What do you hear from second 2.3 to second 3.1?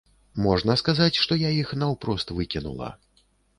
выкінула.